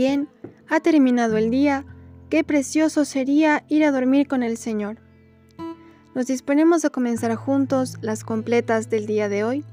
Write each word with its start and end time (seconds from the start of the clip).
Bien, 0.00 0.28
ha 0.68 0.78
terminado 0.78 1.38
el 1.38 1.50
día, 1.50 1.84
qué 2.30 2.44
precioso 2.44 3.04
sería 3.04 3.64
ir 3.66 3.82
a 3.82 3.90
dormir 3.90 4.28
con 4.28 4.44
el 4.44 4.56
Señor. 4.56 4.98
Nos 6.14 6.28
disponemos 6.28 6.84
a 6.84 6.90
comenzar 6.90 7.34
juntos 7.34 7.96
las 8.00 8.22
completas 8.22 8.90
del 8.90 9.06
día 9.06 9.28
de 9.28 9.42
hoy, 9.42 9.64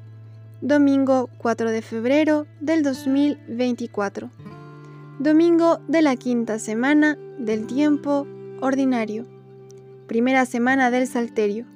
domingo 0.62 1.30
4 1.38 1.70
de 1.70 1.84
febrero 1.84 2.48
del 2.60 2.82
2024, 2.82 4.32
domingo 5.20 5.78
de 5.88 6.02
la 6.02 6.16
quinta 6.16 6.58
semana 6.58 7.20
del 7.38 7.68
tiempo 7.68 8.26
ordinario, 8.62 9.28
primera 10.08 10.48
semana 10.48 10.90
del 10.90 11.06
Salterio. 11.06 11.68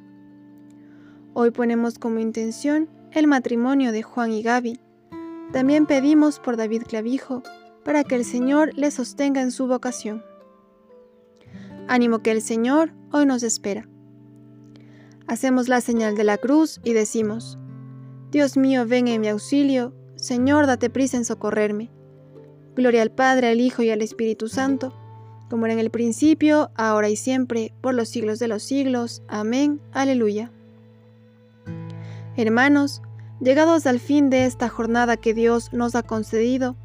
Hoy 1.36 1.52
ponemos 1.52 2.00
como 2.00 2.18
intención 2.18 2.90
el 3.12 3.28
matrimonio 3.28 3.92
de 3.92 4.02
Juan 4.02 4.32
y 4.32 4.42
Gaby. 4.42 4.80
También 5.54 5.86
pedimos 5.86 6.40
por 6.40 6.58
David 6.58 6.82
Clavijo 6.88 7.44
para 7.90 8.04
que 8.04 8.14
el 8.14 8.24
Señor 8.24 8.72
le 8.76 8.92
sostenga 8.92 9.42
en 9.42 9.50
su 9.50 9.66
vocación. 9.66 10.24
Ánimo 11.88 12.20
que 12.20 12.30
el 12.30 12.44
Señor 12.44 12.92
hoy 13.12 13.26
nos 13.26 13.42
espera. 13.42 13.90
Hacemos 15.26 15.68
la 15.68 15.82
señal 15.82 16.16
de 16.16 16.24
la 16.24 16.38
cruz 16.38 16.80
y 16.84 16.94
decimos, 16.94 17.58
Dios 18.30 18.58
mío, 18.58 18.86
ven 18.86 19.08
en 19.08 19.22
mi 19.22 19.28
auxilio, 19.28 19.96
Señor, 20.18 20.68
date 20.68 20.92
prisa 20.92 21.18
en 21.18 21.26
socorrerme. 21.26 21.90
Gloria 22.76 23.02
al 23.02 23.10
Padre, 23.10 23.48
al 23.48 23.60
Hijo 23.60 23.82
y 23.82 23.90
al 23.90 24.04
Espíritu 24.04 24.50
Santo, 24.50 24.94
como 25.50 25.66
era 25.66 25.74
en 25.74 25.80
el 25.80 25.90
principio, 25.90 26.70
ahora 26.76 27.10
y 27.10 27.16
siempre, 27.16 27.74
por 27.82 27.96
los 27.96 28.08
siglos 28.08 28.38
de 28.38 28.50
los 28.50 28.62
siglos. 28.62 29.24
Amén. 29.28 29.82
Aleluya. 29.94 30.52
Hermanos, 32.38 33.02
llegados 33.42 33.88
al 33.88 34.00
fin 34.00 34.30
de 34.30 34.46
esta 34.46 34.70
jornada 34.70 35.18
que 35.18 35.34
Dios 35.34 35.74
nos 35.74 35.96
ha 35.96 36.04
concedido, 36.04 36.76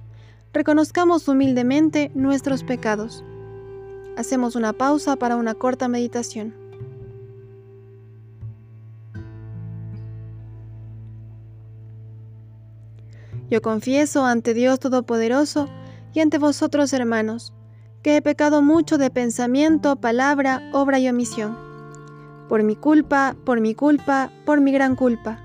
reconozcamos 0.55 1.27
humildemente 1.27 2.13
nuestros 2.15 2.63
pecados. 2.63 3.25
Hacemos 4.17 4.55
una 4.55 4.73
pausa 4.73 5.17
para 5.17 5.35
una 5.35 5.55
corta 5.55 5.89
meditación. 5.89 6.55
Yo 13.51 13.61
confieso 13.61 14.25
ante 14.25 14.55
Dios 14.55 14.79
Todopoderoso 14.79 15.69
y 16.15 16.21
ante 16.21 16.39
vosotros, 16.39 16.93
hermanos, 16.93 17.53
que 18.03 18.17
he 18.17 18.23
pecado 18.23 18.63
mucho 18.63 18.97
de 18.97 19.11
pensamiento, 19.11 19.97
palabra, 19.97 20.63
obra 20.73 21.01
y 21.01 21.09
omisión. 21.09 21.59
Por 22.49 22.63
mi 22.63 22.77
culpa, 22.77 23.35
por 23.45 23.61
mi 23.61 23.75
culpa, 23.75 24.31
por 24.47 24.61
mi 24.61 24.71
gran 24.71 24.95
culpa. 24.95 25.41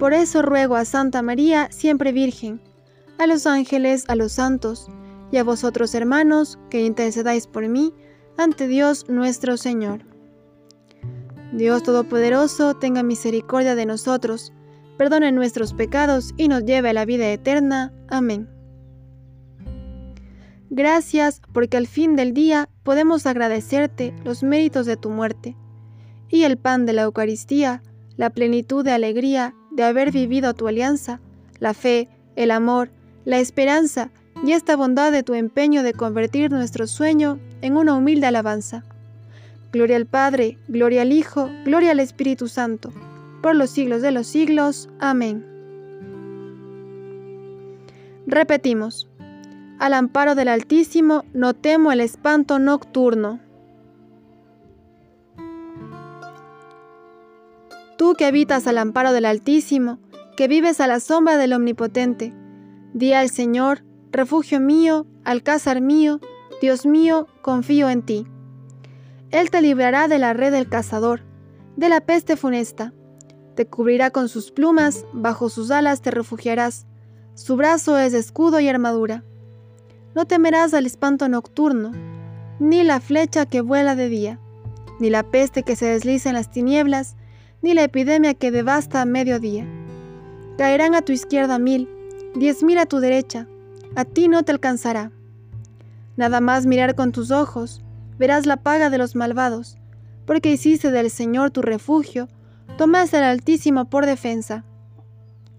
Por 0.00 0.12
eso 0.12 0.42
ruego 0.42 0.74
a 0.74 0.84
Santa 0.84 1.22
María, 1.22 1.68
siempre 1.70 2.10
Virgen, 2.10 2.60
a 3.22 3.26
los 3.26 3.46
ángeles, 3.46 4.04
a 4.08 4.16
los 4.16 4.32
santos, 4.32 4.88
y 5.30 5.36
a 5.36 5.44
vosotros 5.44 5.94
hermanos, 5.94 6.58
que 6.70 6.84
intercedáis 6.84 7.46
por 7.46 7.68
mí 7.68 7.94
ante 8.36 8.66
Dios 8.66 9.08
nuestro 9.08 9.56
Señor. 9.56 10.00
Dios 11.52 11.82
Todopoderoso, 11.82 12.74
tenga 12.74 13.02
misericordia 13.02 13.74
de 13.74 13.86
nosotros, 13.86 14.52
perdone 14.98 15.30
nuestros 15.32 15.72
pecados 15.72 16.34
y 16.36 16.48
nos 16.48 16.64
lleve 16.64 16.90
a 16.90 16.92
la 16.92 17.04
vida 17.04 17.30
eterna. 17.30 17.92
Amén. 18.08 18.48
Gracias 20.70 21.40
porque 21.52 21.76
al 21.76 21.86
fin 21.86 22.16
del 22.16 22.32
día 22.34 22.68
podemos 22.82 23.26
agradecerte 23.26 24.14
los 24.24 24.42
méritos 24.42 24.86
de 24.86 24.96
tu 24.96 25.10
muerte 25.10 25.56
y 26.28 26.44
el 26.44 26.56
pan 26.56 26.86
de 26.86 26.94
la 26.94 27.02
Eucaristía, 27.02 27.82
la 28.16 28.30
plenitud 28.30 28.84
de 28.84 28.92
alegría 28.92 29.54
de 29.70 29.84
haber 29.84 30.10
vivido 30.10 30.54
tu 30.54 30.66
alianza, 30.66 31.20
la 31.58 31.74
fe, 31.74 32.08
el 32.36 32.50
amor, 32.50 32.90
la 33.24 33.38
esperanza 33.38 34.10
y 34.44 34.52
esta 34.52 34.76
bondad 34.76 35.12
de 35.12 35.22
tu 35.22 35.34
empeño 35.34 35.82
de 35.82 35.92
convertir 35.92 36.50
nuestro 36.50 36.86
sueño 36.86 37.38
en 37.60 37.76
una 37.76 37.94
humilde 37.94 38.26
alabanza. 38.26 38.84
Gloria 39.72 39.96
al 39.96 40.06
Padre, 40.06 40.58
gloria 40.68 41.02
al 41.02 41.12
Hijo, 41.12 41.48
gloria 41.64 41.92
al 41.92 42.00
Espíritu 42.00 42.48
Santo, 42.48 42.92
por 43.42 43.54
los 43.54 43.70
siglos 43.70 44.02
de 44.02 44.10
los 44.10 44.26
siglos. 44.26 44.88
Amén. 44.98 45.46
Repetimos, 48.26 49.08
al 49.78 49.94
amparo 49.94 50.34
del 50.34 50.48
Altísimo 50.48 51.24
no 51.32 51.54
temo 51.54 51.90
el 51.92 52.00
espanto 52.00 52.58
nocturno. 52.58 53.40
Tú 57.96 58.14
que 58.14 58.26
habitas 58.26 58.66
al 58.66 58.78
amparo 58.78 59.12
del 59.12 59.24
Altísimo, 59.24 59.98
que 60.36 60.48
vives 60.48 60.80
a 60.80 60.86
la 60.86 61.00
sombra 61.00 61.36
del 61.36 61.52
Omnipotente, 61.52 62.32
di 62.92 63.12
al 63.12 63.30
Señor, 63.30 63.84
refugio 64.10 64.60
mío, 64.60 65.06
alcázar 65.24 65.80
mío, 65.80 66.20
Dios 66.60 66.86
mío, 66.86 67.26
confío 67.42 67.88
en 67.90 68.02
ti. 68.02 68.26
Él 69.30 69.50
te 69.50 69.62
librará 69.62 70.08
de 70.08 70.18
la 70.18 70.32
red 70.34 70.52
del 70.52 70.68
cazador, 70.68 71.22
de 71.76 71.88
la 71.88 72.00
peste 72.00 72.36
funesta. 72.36 72.92
Te 73.54 73.66
cubrirá 73.66 74.10
con 74.10 74.28
sus 74.28 74.50
plumas, 74.50 75.06
bajo 75.12 75.48
sus 75.48 75.70
alas 75.70 76.02
te 76.02 76.10
refugiarás. 76.10 76.86
Su 77.34 77.56
brazo 77.56 77.98
es 77.98 78.12
escudo 78.12 78.60
y 78.60 78.68
armadura. 78.68 79.24
No 80.14 80.26
temerás 80.26 80.74
al 80.74 80.84
espanto 80.84 81.28
nocturno, 81.28 81.92
ni 82.58 82.84
la 82.84 83.00
flecha 83.00 83.46
que 83.46 83.62
vuela 83.62 83.96
de 83.96 84.08
día, 84.08 84.38
ni 85.00 85.08
la 85.08 85.22
peste 85.22 85.62
que 85.62 85.76
se 85.76 85.86
desliza 85.86 86.28
en 86.28 86.34
las 86.34 86.50
tinieblas, 86.50 87.16
ni 87.62 87.72
la 87.74 87.84
epidemia 87.84 88.34
que 88.34 88.50
devasta 88.50 89.00
a 89.00 89.06
mediodía. 89.06 89.66
Caerán 90.58 90.94
a 90.94 91.02
tu 91.02 91.12
izquierda 91.12 91.58
mil, 91.58 91.88
diez 92.34 92.62
mil 92.62 92.78
a 92.78 92.86
tu 92.86 92.98
derecha, 92.98 93.46
a 93.94 94.04
ti 94.04 94.28
no 94.28 94.42
te 94.42 94.52
alcanzará. 94.52 95.10
Nada 96.16 96.40
más 96.40 96.66
mirar 96.66 96.94
con 96.94 97.12
tus 97.12 97.30
ojos, 97.30 97.82
verás 98.18 98.46
la 98.46 98.56
paga 98.56 98.90
de 98.90 98.98
los 98.98 99.14
malvados, 99.16 99.78
porque 100.26 100.52
hiciste 100.52 100.90
del 100.90 101.10
Señor 101.10 101.50
tu 101.50 101.62
refugio, 101.62 102.28
tomaste 102.78 103.18
al 103.18 103.24
Altísimo 103.24 103.86
por 103.86 104.06
defensa. 104.06 104.64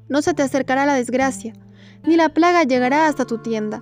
No 0.09 0.21
se 0.21 0.33
te 0.33 0.43
acercará 0.43 0.85
la 0.85 0.95
desgracia, 0.95 1.53
ni 2.05 2.17
la 2.17 2.29
plaga 2.29 2.63
llegará 2.63 3.07
hasta 3.07 3.25
tu 3.25 3.37
tienda, 3.39 3.81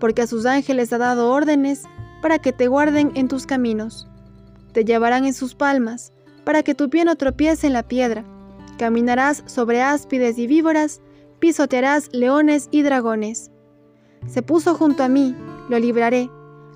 porque 0.00 0.22
a 0.22 0.26
sus 0.26 0.46
ángeles 0.46 0.92
ha 0.92 0.98
dado 0.98 1.30
órdenes 1.30 1.84
para 2.22 2.38
que 2.38 2.52
te 2.52 2.68
guarden 2.68 3.12
en 3.14 3.28
tus 3.28 3.46
caminos. 3.46 4.08
Te 4.72 4.84
llevarán 4.84 5.24
en 5.24 5.34
sus 5.34 5.54
palmas, 5.54 6.12
para 6.44 6.62
que 6.62 6.74
tu 6.74 6.88
pie 6.88 7.04
no 7.04 7.16
tropiece 7.16 7.66
en 7.66 7.72
la 7.72 7.82
piedra. 7.82 8.24
Caminarás 8.78 9.42
sobre 9.46 9.82
áspides 9.82 10.38
y 10.38 10.46
víboras, 10.46 11.00
pisotearás 11.38 12.08
leones 12.12 12.68
y 12.70 12.82
dragones. 12.82 13.50
Se 14.26 14.42
puso 14.42 14.74
junto 14.74 15.02
a 15.02 15.08
mí, 15.08 15.34
lo 15.68 15.78
libraré, 15.78 16.30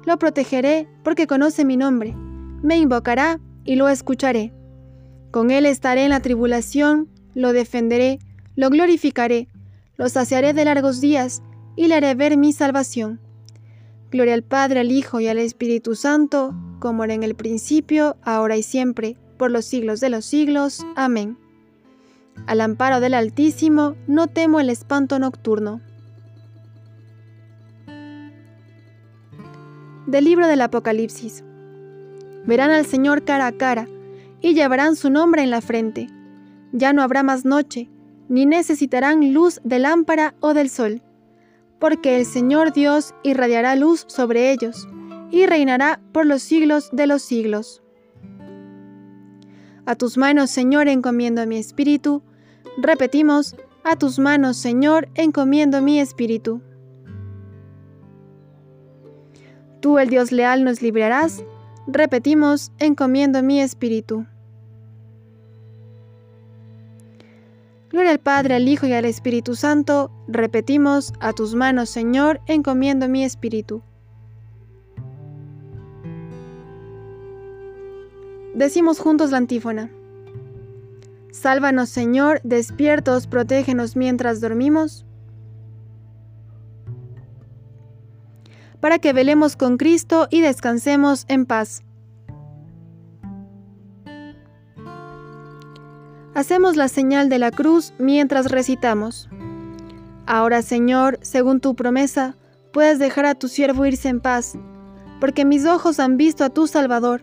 lo 0.04 0.18
protegeré 0.18 0.88
porque 1.02 1.26
conoce 1.26 1.64
mi 1.64 1.76
nombre, 1.76 2.14
me 2.62 2.78
invocará 2.78 3.40
y 3.64 3.76
lo 3.76 3.88
escucharé. 3.88 4.52
Con 5.30 5.50
él 5.50 5.66
estaré 5.66 6.04
en 6.04 6.10
la 6.10 6.20
tribulación, 6.20 7.08
lo 7.34 7.52
defenderé, 7.52 8.18
lo 8.54 8.70
glorificaré, 8.70 9.48
lo 9.96 10.08
saciaré 10.08 10.52
de 10.52 10.64
largos 10.64 11.00
días 11.00 11.42
y 11.76 11.88
le 11.88 11.94
haré 11.94 12.14
ver 12.14 12.36
mi 12.36 12.52
salvación. 12.52 13.20
Gloria 14.10 14.34
al 14.34 14.42
Padre, 14.42 14.80
al 14.80 14.92
Hijo 14.92 15.20
y 15.20 15.28
al 15.28 15.38
Espíritu 15.38 15.94
Santo, 15.94 16.54
como 16.80 17.04
era 17.04 17.14
en 17.14 17.22
el 17.22 17.34
principio, 17.34 18.16
ahora 18.22 18.56
y 18.56 18.62
siempre, 18.62 19.16
por 19.38 19.50
los 19.50 19.64
siglos 19.64 20.00
de 20.00 20.10
los 20.10 20.26
siglos. 20.26 20.84
Amén. 20.96 21.38
Al 22.47 22.60
amparo 22.60 23.00
del 23.00 23.15
Altísimo, 23.15 23.94
no 24.06 24.26
temo 24.26 24.60
el 24.60 24.70
espanto 24.70 25.19
nocturno. 25.19 25.81
Del 30.06 30.25
libro 30.25 30.48
del 30.48 30.60
Apocalipsis. 30.60 31.44
Verán 32.44 32.70
al 32.70 32.87
Señor 32.87 33.25
cara 33.25 33.47
a 33.47 33.53
cara, 33.53 33.87
y 34.41 34.54
llevarán 34.54 34.97
su 34.97 35.09
nombre 35.09 35.43
en 35.43 35.50
la 35.50 35.60
frente. 35.60 36.09
Ya 36.72 36.93
no 36.93 37.03
habrá 37.03 37.22
más 37.22 37.44
noche, 37.44 37.88
ni 38.28 38.44
necesitarán 38.44 39.32
luz 39.32 39.61
de 39.62 39.78
lámpara 39.78 40.35
o 40.40 40.52
del 40.52 40.69
sol, 40.69 41.02
porque 41.78 42.17
el 42.17 42.26
Señor 42.26 42.73
Dios 42.73 43.14
irradiará 43.23 43.76
luz 43.76 44.05
sobre 44.08 44.50
ellos, 44.50 44.88
y 45.31 45.46
reinará 45.46 46.00
por 46.12 46.26
los 46.26 46.43
siglos 46.43 46.90
de 46.93 47.06
los 47.06 47.23
siglos. 47.23 47.82
A 49.84 49.96
tus 49.96 50.17
manos, 50.17 50.50
Señor, 50.50 50.87
encomiendo 50.88 51.44
mi 51.46 51.56
espíritu. 51.58 52.23
Repetimos, 52.76 53.56
a 53.84 53.96
tus 53.96 54.19
manos, 54.19 54.56
Señor, 54.56 55.08
encomiendo 55.14 55.82
mi 55.82 55.99
espíritu. 55.99 56.62
Tú, 59.81 59.99
el 59.99 60.08
Dios 60.08 60.31
leal, 60.31 60.62
nos 60.62 60.82
librarás. 60.82 61.44
Repetimos, 61.88 62.70
encomiendo 62.79 63.43
mi 63.43 63.61
espíritu. 63.61 64.25
Gloria 67.90 68.12
al 68.12 68.20
Padre, 68.20 68.55
al 68.55 68.69
Hijo 68.69 68.87
y 68.87 68.93
al 68.93 69.05
Espíritu 69.05 69.56
Santo. 69.56 70.12
Repetimos, 70.28 71.12
a 71.20 71.32
tus 71.32 71.56
manos, 71.56 71.90
Señor, 71.90 72.40
encomiendo 72.46 73.08
mi 73.08 73.25
espíritu. 73.25 73.82
Decimos 78.54 78.99
juntos 78.99 79.31
la 79.31 79.38
antífona. 79.38 79.90
Sálvanos, 81.31 81.88
Señor, 81.88 82.40
despiertos, 82.44 83.26
protégenos 83.26 83.96
mientras 83.96 84.40
dormimos. 84.40 85.06
para 88.82 88.99
que 88.99 89.12
velemos 89.12 89.54
con 89.54 89.76
Cristo 89.76 90.26
y 90.28 90.40
descansemos 90.40 91.25
en 91.28 91.46
paz. 91.46 91.84
Hacemos 96.34 96.75
la 96.75 96.88
señal 96.88 97.28
de 97.28 97.38
la 97.38 97.52
cruz 97.52 97.94
mientras 98.00 98.50
recitamos. 98.50 99.28
Ahora, 100.26 100.62
Señor, 100.62 101.20
según 101.22 101.60
tu 101.60 101.76
promesa, 101.76 102.37
puedes 102.72 102.99
dejar 102.99 103.25
a 103.26 103.37
tu 103.37 103.46
siervo 103.46 103.87
irse 103.87 104.08
en 104.08 104.19
paz, 104.19 104.58
porque 105.20 105.44
mis 105.44 105.64
ojos 105.64 106.00
han 106.00 106.16
visto 106.16 106.43
a 106.43 106.50
tu 106.50 106.66
Salvador, 106.66 107.22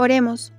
Oremos. 0.00 0.54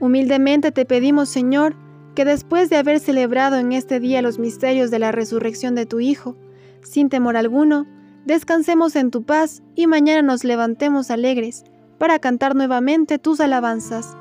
Humildemente 0.00 0.70
te 0.70 0.84
pedimos, 0.84 1.30
Señor, 1.30 1.74
que 2.14 2.26
después 2.26 2.68
de 2.68 2.76
haber 2.76 3.00
celebrado 3.00 3.56
en 3.56 3.72
este 3.72 4.00
día 4.00 4.20
los 4.20 4.38
misterios 4.38 4.90
de 4.90 4.98
la 4.98 5.12
resurrección 5.12 5.74
de 5.74 5.86
tu 5.86 5.98
Hijo, 5.98 6.36
sin 6.82 7.08
temor 7.08 7.38
alguno, 7.38 7.86
descansemos 8.26 8.96
en 8.96 9.10
tu 9.10 9.22
paz 9.22 9.62
y 9.74 9.86
mañana 9.86 10.20
nos 10.20 10.44
levantemos 10.44 11.10
alegres 11.10 11.64
para 11.96 12.18
cantar 12.18 12.54
nuevamente 12.54 13.18
tus 13.18 13.40
alabanzas. 13.40 14.14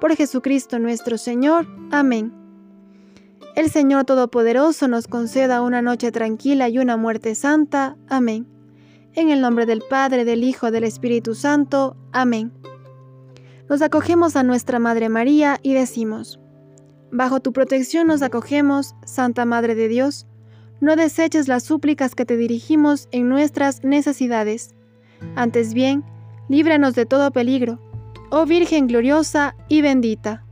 Por 0.00 0.16
Jesucristo 0.16 0.78
nuestro 0.78 1.18
Señor. 1.18 1.66
Amén. 1.90 2.32
El 3.54 3.70
Señor 3.70 4.06
Todopoderoso 4.06 4.88
nos 4.88 5.08
conceda 5.08 5.60
una 5.60 5.82
noche 5.82 6.10
tranquila 6.10 6.70
y 6.70 6.78
una 6.78 6.96
muerte 6.96 7.34
santa. 7.34 7.98
Amén. 8.08 8.46
En 9.12 9.28
el 9.28 9.42
nombre 9.42 9.66
del 9.66 9.82
Padre, 9.90 10.24
del 10.24 10.42
Hijo, 10.42 10.70
del 10.70 10.84
Espíritu 10.84 11.34
Santo. 11.34 11.98
Amén. 12.12 12.50
Nos 13.68 13.80
acogemos 13.80 14.36
a 14.36 14.42
nuestra 14.42 14.78
Madre 14.78 15.08
María 15.08 15.58
y 15.62 15.74
decimos, 15.74 16.38
Bajo 17.10 17.40
tu 17.40 17.52
protección 17.52 18.08
nos 18.08 18.22
acogemos, 18.22 18.94
Santa 19.04 19.44
Madre 19.44 19.74
de 19.74 19.88
Dios, 19.88 20.26
no 20.80 20.96
deseches 20.96 21.48
las 21.48 21.62
súplicas 21.62 22.14
que 22.14 22.26
te 22.26 22.36
dirigimos 22.36 23.08
en 23.10 23.28
nuestras 23.28 23.84
necesidades. 23.84 24.74
Antes 25.34 25.72
bien, 25.72 26.04
líbranos 26.48 26.94
de 26.94 27.06
todo 27.06 27.30
peligro, 27.30 27.80
oh 28.30 28.44
Virgen 28.44 28.86
gloriosa 28.86 29.56
y 29.68 29.80
bendita. 29.80 30.44